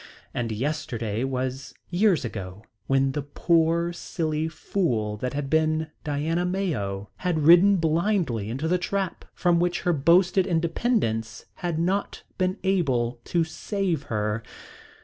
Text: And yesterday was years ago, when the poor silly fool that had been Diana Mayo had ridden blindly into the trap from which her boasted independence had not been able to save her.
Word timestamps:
And 0.33 0.51
yesterday 0.51 1.23
was 1.23 1.75
years 1.91 2.25
ago, 2.25 2.63
when 2.87 3.11
the 3.11 3.21
poor 3.21 3.93
silly 3.93 4.47
fool 4.47 5.15
that 5.17 5.33
had 5.35 5.47
been 5.47 5.91
Diana 6.03 6.43
Mayo 6.43 7.11
had 7.17 7.45
ridden 7.45 7.75
blindly 7.75 8.49
into 8.49 8.67
the 8.67 8.79
trap 8.79 9.25
from 9.35 9.59
which 9.59 9.81
her 9.81 9.93
boasted 9.93 10.47
independence 10.47 11.45
had 11.57 11.77
not 11.77 12.23
been 12.39 12.57
able 12.63 13.19
to 13.25 13.43
save 13.43 14.07
her. 14.09 14.41